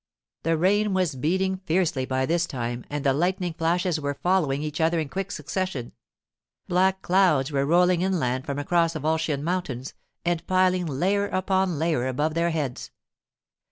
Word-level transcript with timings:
The 0.41 0.57
rain 0.57 0.95
was 0.95 1.13
beating 1.13 1.57
fiercely 1.57 2.05
by 2.07 2.25
this 2.25 2.47
time, 2.47 2.85
and 2.89 3.05
the 3.05 3.13
lightning 3.13 3.53
flashes 3.53 3.99
were 4.01 4.15
following 4.15 4.63
each 4.63 4.81
other 4.81 4.99
in 4.99 5.09
quick 5.09 5.31
succession. 5.31 5.91
Black 6.67 7.03
clouds 7.03 7.51
were 7.51 7.67
rolling 7.67 8.01
inland 8.01 8.47
from 8.47 8.57
across 8.57 8.93
the 8.93 8.99
Volscian 8.99 9.43
mountains 9.43 9.93
and 10.25 10.47
piling 10.47 10.87
layer 10.87 11.27
upon 11.27 11.77
layer 11.77 12.07
above 12.07 12.33
their 12.33 12.49
heads. 12.49 12.89